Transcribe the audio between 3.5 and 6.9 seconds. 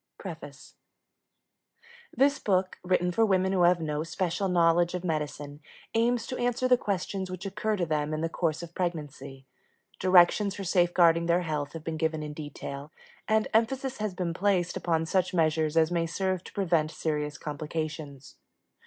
who have no special knowledge of medicine, aims to answer the